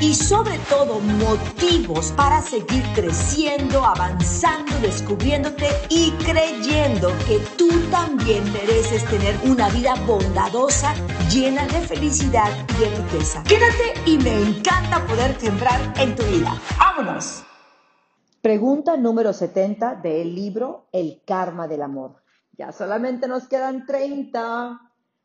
[0.00, 9.04] y sobre todo motivos para seguir creciendo, avanzando, descubriéndote y creyendo que tú también mereces
[9.06, 10.94] tener una vida bondadosa,
[11.30, 13.42] llena de felicidad y de riqueza.
[13.44, 16.54] Quédate y me encanta poder sembrar en tu vida.
[16.78, 17.42] ¡Vámonos!
[18.40, 22.22] Pregunta número 70 del libro El Karma del Amor.
[22.52, 24.80] Ya solamente nos quedan 30.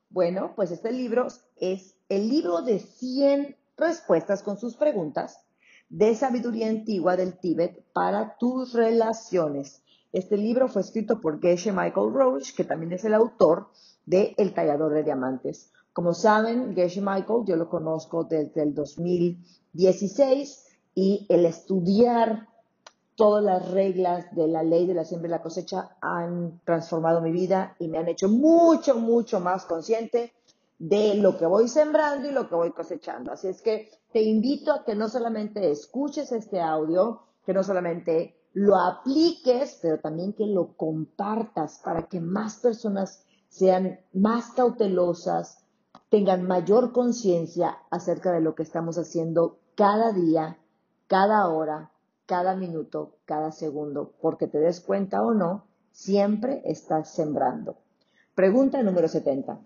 [0.10, 1.28] Bueno, pues este libro
[1.58, 5.40] es el libro de 100 respuestas con sus preguntas
[5.90, 9.84] de sabiduría antigua del Tíbet para tus relaciones.
[10.12, 13.70] Este libro fue escrito por Geshe Michael Roach, que también es el autor
[14.06, 15.72] de El tallador de diamantes.
[15.92, 20.66] Como saben, Geshe Michael yo lo conozco desde el 2016
[20.96, 22.48] y el estudiar
[23.16, 27.32] todas las reglas de la ley de la siembra y la cosecha han transformado mi
[27.32, 30.34] vida y me han hecho mucho, mucho más consciente
[30.84, 33.32] de lo que voy sembrando y lo que voy cosechando.
[33.32, 38.36] Así es que te invito a que no solamente escuches este audio, que no solamente
[38.52, 45.64] lo apliques, pero también que lo compartas para que más personas sean más cautelosas,
[46.10, 50.58] tengan mayor conciencia acerca de lo que estamos haciendo cada día,
[51.08, 51.92] cada hora,
[52.26, 57.78] cada minuto, cada segundo, porque te des cuenta o no, siempre estás sembrando.
[58.36, 59.62] Pregunta número 70.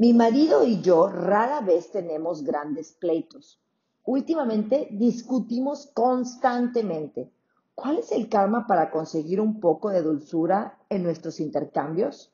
[0.00, 3.60] Mi marido y yo rara vez tenemos grandes pleitos.
[4.04, 7.32] Últimamente discutimos constantemente.
[7.74, 12.32] ¿Cuál es el karma para conseguir un poco de dulzura en nuestros intercambios?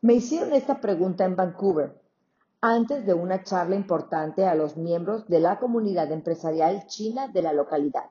[0.00, 2.02] Me hicieron esta pregunta en Vancouver,
[2.60, 7.52] antes de una charla importante a los miembros de la comunidad empresarial china de la
[7.52, 8.10] localidad.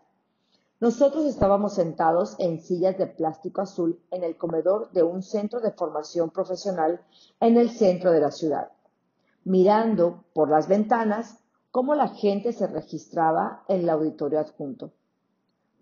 [0.81, 5.69] Nosotros estábamos sentados en sillas de plástico azul en el comedor de un centro de
[5.69, 7.05] formación profesional
[7.39, 8.71] en el centro de la ciudad,
[9.43, 11.37] mirando por las ventanas
[11.69, 14.91] cómo la gente se registraba en el auditorio adjunto.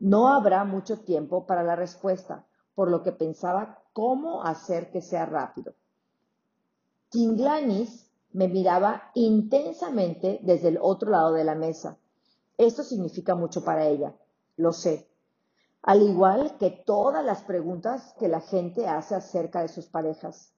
[0.01, 2.45] No habrá mucho tiempo para la respuesta,
[2.75, 5.75] por lo que pensaba cómo hacer que sea rápido.
[7.07, 11.97] Tinglanis me miraba intensamente desde el otro lado de la mesa.
[12.57, 14.13] Esto significa mucho para ella
[14.59, 15.07] lo sé.
[15.81, 20.53] Al igual que todas las preguntas que la gente hace acerca de sus parejas.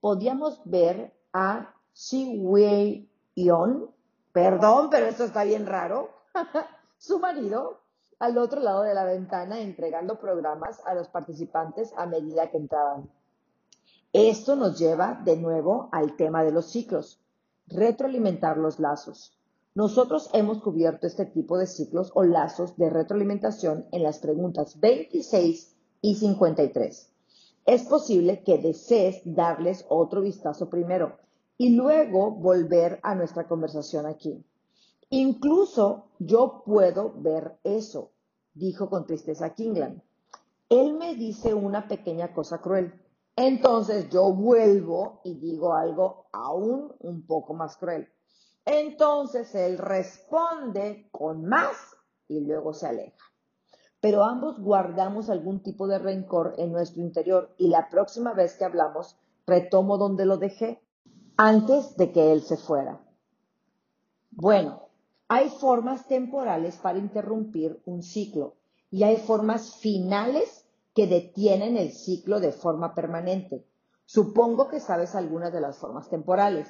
[0.00, 3.90] Podíamos ver a Xi Wei Yon,
[4.32, 6.10] perdón, pero esto está bien raro,
[6.98, 7.80] su marido,
[8.18, 13.10] al otro lado de la ventana entregando programas a los participantes a medida que entraban.
[14.12, 17.20] Esto nos lleva de nuevo al tema de los ciclos,
[17.66, 19.35] retroalimentar los lazos.
[19.76, 25.76] Nosotros hemos cubierto este tipo de ciclos o lazos de retroalimentación en las preguntas 26
[26.00, 27.12] y 53.
[27.66, 31.18] Es posible que desees darles otro vistazo primero
[31.58, 34.42] y luego volver a nuestra conversación aquí.
[35.10, 38.12] Incluso yo puedo ver eso,
[38.54, 40.00] dijo con tristeza Kingland.
[40.70, 42.94] Él me dice una pequeña cosa cruel.
[43.36, 48.08] Entonces yo vuelvo y digo algo aún un poco más cruel.
[48.66, 51.76] Entonces él responde con más
[52.28, 53.24] y luego se aleja.
[54.00, 58.64] Pero ambos guardamos algún tipo de rencor en nuestro interior y la próxima vez que
[58.64, 59.16] hablamos
[59.46, 60.82] retomo donde lo dejé
[61.36, 63.00] antes de que él se fuera.
[64.30, 64.88] Bueno,
[65.28, 68.56] hay formas temporales para interrumpir un ciclo
[68.90, 73.64] y hay formas finales que detienen el ciclo de forma permanente.
[74.04, 76.68] Supongo que sabes algunas de las formas temporales.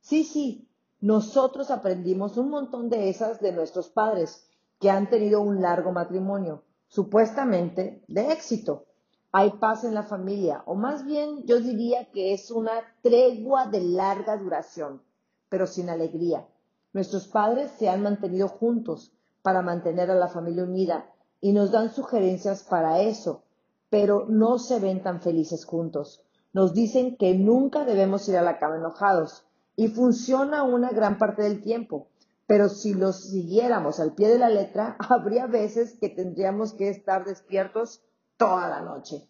[0.00, 0.68] Sí, sí,
[1.06, 4.44] nosotros aprendimos un montón de esas de nuestros padres
[4.80, 8.86] que han tenido un largo matrimonio, supuestamente de éxito.
[9.30, 12.72] Hay paz en la familia, o más bien yo diría que es una
[13.02, 15.00] tregua de larga duración,
[15.48, 16.44] pero sin alegría.
[16.92, 19.12] Nuestros padres se han mantenido juntos
[19.42, 21.08] para mantener a la familia unida
[21.40, 23.44] y nos dan sugerencias para eso,
[23.90, 26.24] pero no se ven tan felices juntos.
[26.52, 31.42] Nos dicen que nunca debemos ir a la cama enojados, y funciona una gran parte
[31.42, 32.08] del tiempo.
[32.46, 37.24] Pero si los siguiéramos al pie de la letra, habría veces que tendríamos que estar
[37.24, 38.02] despiertos
[38.36, 39.28] toda la noche.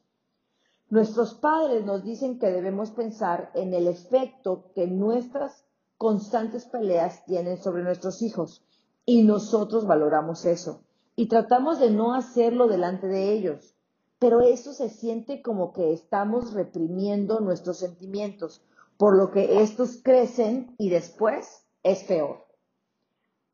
[0.88, 5.64] Nuestros padres nos dicen que debemos pensar en el efecto que nuestras
[5.98, 8.64] constantes peleas tienen sobre nuestros hijos
[9.04, 10.82] y nosotros valoramos eso
[11.16, 13.75] y tratamos de no hacerlo delante de ellos.
[14.19, 18.62] Pero eso se siente como que estamos reprimiendo nuestros sentimientos,
[18.96, 22.46] por lo que estos crecen y después es peor.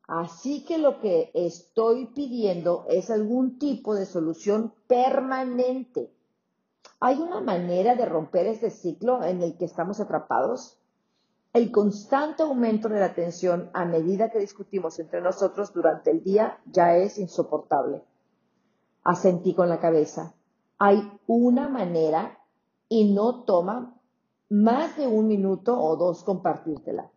[0.07, 6.13] Así que lo que estoy pidiendo es algún tipo de solución permanente.
[6.99, 10.77] ¿Hay una manera de romper este ciclo en el que estamos atrapados?
[11.53, 16.59] El constante aumento de la tensión a medida que discutimos entre nosotros durante el día
[16.65, 18.03] ya es insoportable.
[19.03, 20.33] Asentí con la cabeza.
[20.79, 22.39] Hay una manera
[22.89, 23.92] y no toma
[24.53, 27.09] más de un minuto o dos compartírtela.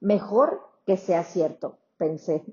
[0.00, 2.44] Mejor que sea cierto pensé,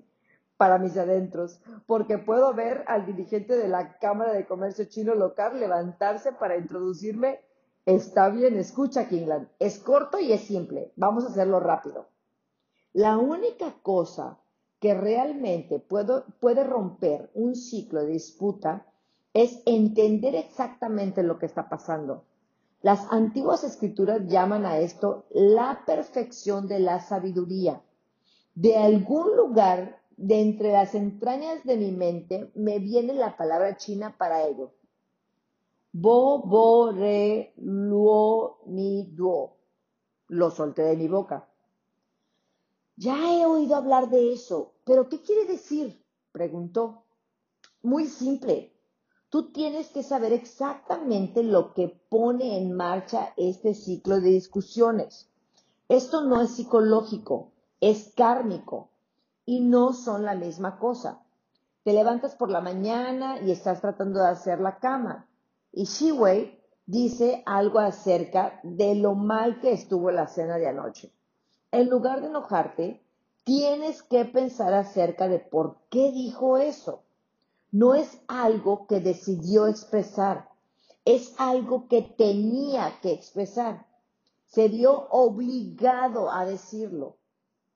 [0.56, 5.60] para mis adentros, porque puedo ver al dirigente de la Cámara de Comercio Chino local
[5.60, 7.42] levantarse para introducirme.
[7.86, 9.50] Está bien, escucha, Kingland.
[9.60, 10.94] Es corto y es simple.
[10.96, 12.08] Vamos a hacerlo rápido.
[12.94, 14.40] La única cosa
[14.80, 18.86] que realmente puede romper un ciclo de disputa
[19.34, 22.24] es entender exactamente lo que está pasando.
[22.84, 27.82] Las antiguas escrituras llaman a esto la perfección de la sabiduría
[28.56, 34.16] de algún lugar de entre las entrañas de mi mente me viene la palabra china
[34.18, 34.74] para ello.
[35.94, 39.56] Bo, bo, re, luo, mi, duo.
[40.28, 41.48] Lo solté de mi boca.
[42.98, 46.04] Ya he oído hablar de eso, pero ¿qué quiere decir?
[46.34, 47.06] preguntó.
[47.82, 48.73] Muy simple.
[49.34, 55.28] Tú tienes que saber exactamente lo que pone en marcha este ciclo de discusiones.
[55.90, 57.52] Esto no es psicológico,
[57.82, 58.92] es kármico
[59.44, 61.24] y no son la misma cosa.
[61.84, 65.28] Te levantas por la mañana y estás tratando de hacer la cama.
[65.72, 71.12] Y Shiwei dice algo acerca de lo mal que estuvo la cena de anoche.
[71.72, 73.04] En lugar de enojarte,
[73.44, 77.02] tienes que pensar acerca de por qué dijo eso.
[77.74, 80.48] No es algo que decidió expresar,
[81.06, 83.88] es algo que tenía que expresar.
[84.46, 87.18] Se vio obligado a decirlo.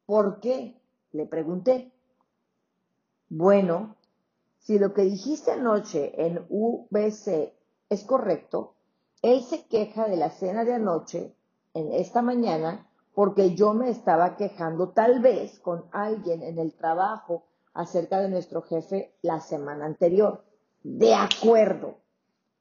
[0.06, 0.80] ¿Por qué?
[1.14, 1.92] Le pregunté.
[3.28, 3.96] Bueno,
[4.60, 7.56] si lo que dijiste anoche en UBC
[7.90, 8.76] es correcto,
[9.24, 11.36] él se queja de la cena de anoche
[11.74, 17.46] en esta mañana porque yo me estaba quejando tal vez con alguien en el trabajo
[17.78, 20.44] acerca de nuestro jefe la semana anterior.
[20.84, 22.00] De acuerdo.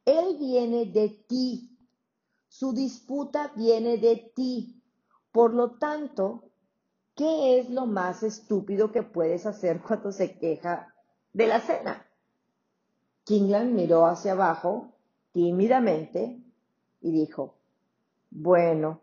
[0.04, 1.74] Él viene de ti.
[2.48, 4.82] Su disputa viene de ti.
[5.32, 6.44] Por lo tanto,
[7.14, 10.94] ¿qué es lo más estúpido que puedes hacer cuando se queja
[11.32, 12.06] de la cena?
[13.24, 14.92] Kingland miró hacia abajo
[15.32, 16.42] tímidamente
[17.00, 17.54] y dijo,
[18.30, 19.00] bueno,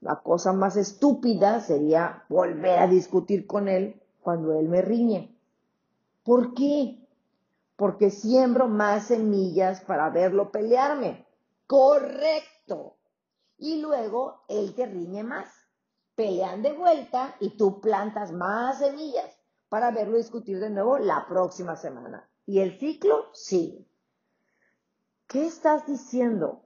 [0.00, 5.37] la cosa más estúpida sería volver a discutir con él cuando él me riñe.
[6.28, 7.08] ¿Por qué?
[7.74, 11.26] Porque siembro más semillas para verlo pelearme.
[11.66, 12.98] Correcto.
[13.56, 15.48] Y luego él te riñe más
[16.14, 19.40] pelean de vuelta y tú plantas más semillas
[19.70, 22.28] para verlo discutir de nuevo la próxima semana.
[22.44, 23.88] Y el ciclo sigue.
[25.28, 26.60] ¿Qué estás diciendo?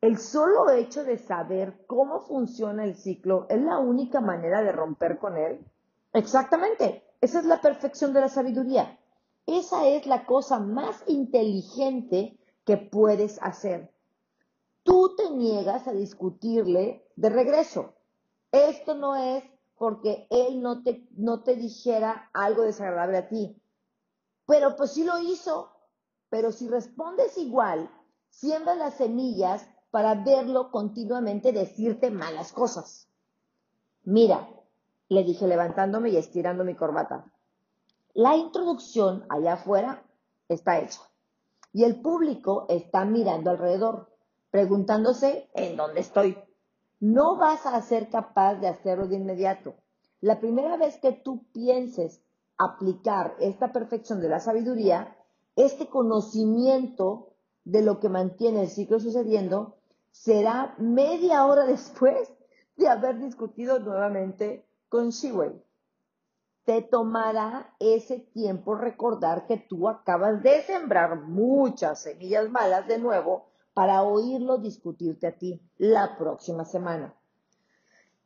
[0.00, 5.18] El solo hecho de saber cómo funciona el ciclo es la única manera de romper
[5.18, 5.66] con él.
[6.12, 7.05] Exactamente.
[7.26, 9.00] Esa es la perfección de la sabiduría.
[9.46, 13.92] Esa es la cosa más inteligente que puedes hacer.
[14.84, 17.94] Tú te niegas a discutirle de regreso.
[18.52, 19.42] Esto no es
[19.76, 23.60] porque él no te, no te dijera algo desagradable a ti.
[24.46, 25.72] Pero pues sí lo hizo.
[26.30, 27.90] Pero si respondes igual,
[28.28, 33.08] siembra las semillas para verlo continuamente decirte malas cosas.
[34.04, 34.48] Mira,
[35.08, 37.32] le dije levantándome y estirando mi corbata.
[38.14, 40.02] La introducción allá afuera
[40.48, 41.00] está hecha.
[41.72, 44.08] Y el público está mirando alrededor,
[44.50, 46.36] preguntándose en dónde estoy
[47.00, 49.74] no vas a ser capaz de hacerlo de inmediato.
[50.20, 52.22] La primera vez que tú pienses
[52.58, 55.16] aplicar esta perfección de la sabiduría,
[55.56, 57.34] este conocimiento
[57.64, 59.76] de lo que mantiene el ciclo sucediendo,
[60.10, 62.32] será media hora después
[62.76, 65.10] de haber discutido nuevamente con.
[66.64, 73.46] Te tomará ese tiempo recordar que tú acabas de sembrar muchas semillas malas de nuevo
[73.72, 77.14] para oírlo discutirte a ti la próxima semana.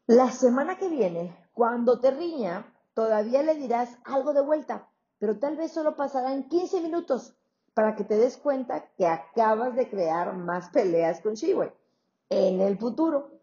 [0.06, 4.88] La semana que viene, cuando te riña, todavía le dirás algo de vuelta,
[5.18, 7.34] pero tal vez solo pasarán 15 minutos
[7.74, 11.72] para que te des cuenta que acabas de crear más peleas con Shiwe
[12.28, 13.39] en el futuro.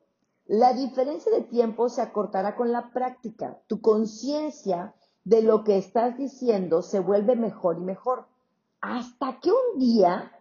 [0.47, 3.59] La diferencia de tiempo se acortará con la práctica.
[3.67, 8.27] Tu conciencia de lo que estás diciendo se vuelve mejor y mejor.
[8.79, 10.31] Hasta que un día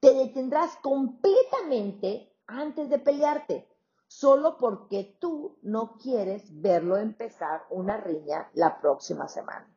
[0.00, 3.68] te detendrás completamente antes de pelearte,
[4.06, 9.68] solo porque tú no quieres verlo empezar una riña la próxima semana.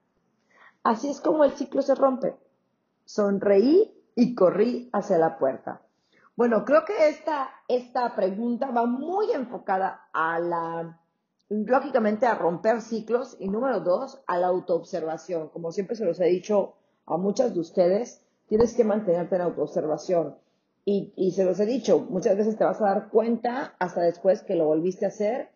[0.82, 2.38] Así es como el ciclo se rompe.
[3.04, 5.82] Sonreí y corrí hacia la puerta.
[6.36, 11.00] Bueno, creo que esta, esta pregunta va muy enfocada a la,
[11.50, 15.50] lógicamente, a romper ciclos y número dos, a la autoobservación.
[15.50, 16.74] Como siempre se los he dicho
[17.06, 20.36] a muchas de ustedes, tienes que mantenerte en autoobservación.
[20.86, 24.42] Y, y se los he dicho, muchas veces te vas a dar cuenta hasta después
[24.42, 25.50] que lo volviste a hacer,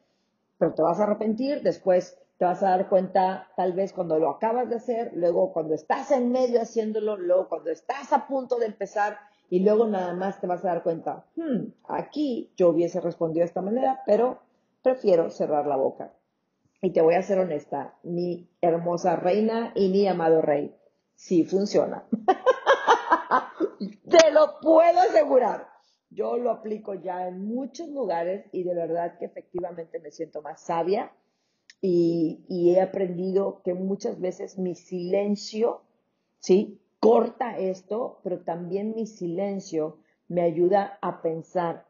[0.59, 4.29] pero te vas a arrepentir, después te vas a dar cuenta tal vez cuando lo
[4.29, 8.67] acabas de hacer, luego cuando estás en medio haciéndolo, luego cuando estás a punto de
[8.67, 9.17] empezar
[9.49, 13.47] y luego nada más te vas a dar cuenta, hmm, aquí yo hubiese respondido de
[13.47, 14.39] esta manera, pero
[14.81, 16.13] prefiero cerrar la boca.
[16.81, 20.75] Y te voy a ser honesta, mi hermosa reina y mi amado rey,
[21.15, 22.05] sí funciona.
[24.09, 25.67] te lo puedo asegurar.
[26.09, 30.61] Yo lo aplico ya en muchos lugares y de verdad que efectivamente me siento más
[30.61, 31.11] sabia
[31.81, 35.81] y, y he aprendido que muchas veces mi silencio,
[36.39, 36.79] ¿sí?
[36.99, 41.85] Corta esto, pero también mi silencio me ayuda a pensar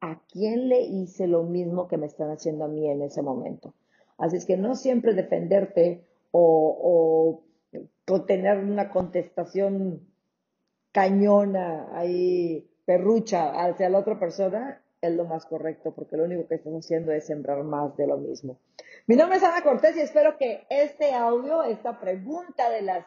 [0.00, 3.74] a quién le hice lo mismo que me están haciendo a mí en ese momento.
[4.18, 7.42] Así es que no siempre defenderte o,
[8.26, 10.00] tener una contestación
[10.92, 16.54] cañona ahí, perrucha hacia la otra persona es lo más correcto, porque lo único que
[16.54, 18.58] estás haciendo es sembrar más de lo mismo.
[19.06, 23.06] Mi nombre es Ana Cortés y espero que este audio, esta pregunta de las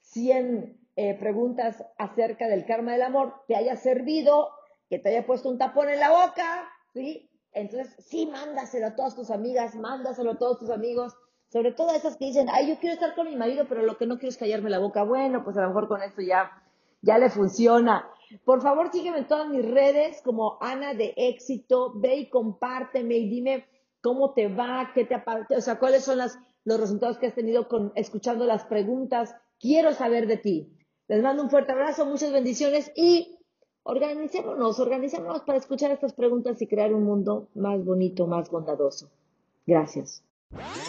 [0.00, 4.50] 100 eh, preguntas acerca del karma del amor te haya servido,
[4.88, 7.30] que te haya puesto un tapón en la boca, ¿sí?
[7.52, 11.14] Entonces, sí, mándaselo a todas tus amigas, mándaselo a todos tus amigos,
[11.48, 13.96] sobre todo a esas que dicen, ay, yo quiero estar con mi marido, pero lo
[13.96, 15.04] que no quiero es callarme la boca.
[15.04, 16.50] Bueno, pues a lo mejor con esto ya,
[17.02, 18.08] ya le funciona.
[18.44, 23.28] Por favor, sígueme en todas mis redes como Ana de Éxito, ve y compárteme y
[23.28, 23.66] dime
[24.00, 27.34] cómo te va, qué te aparte, o sea, cuáles son las, los resultados que has
[27.34, 29.34] tenido con escuchando las preguntas.
[29.58, 30.75] Quiero saber de ti.
[31.08, 33.38] Les mando un fuerte abrazo, muchas bendiciones y
[33.84, 39.08] organicémonos, organicémonos para escuchar estas preguntas y crear un mundo más bonito, más bondadoso.
[39.66, 40.24] Gracias.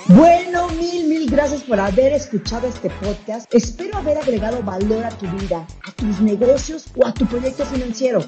[0.08, 3.54] Bueno, mil, mil gracias por haber escuchado este podcast.
[3.54, 8.22] Espero haber agregado valor a tu vida, a tus negocios o a tu proyecto financiero.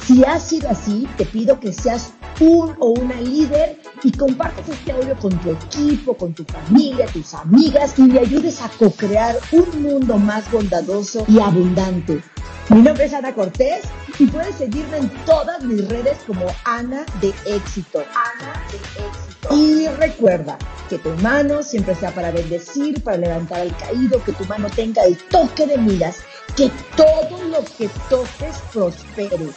[0.00, 4.92] Si ha sido así, te pido que seas un o una líder y compartas este
[4.92, 9.82] audio con tu equipo, con tu familia, tus amigas y le ayudes a co-crear un
[9.82, 12.22] mundo más bondadoso y abundante.
[12.68, 13.82] Mi nombre es Ana Cortés
[14.20, 17.98] y puedes seguirme en todas mis redes como Ana de Éxito.
[17.98, 19.56] Ana de Éxito.
[19.56, 20.56] Y recuerda
[20.88, 25.02] que tu mano siempre sea para bendecir, para levantar al caído, que tu mano tenga
[25.02, 26.18] el toque de miras,
[26.56, 29.48] que todo lo que toques prospere.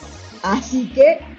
[0.41, 1.38] Así que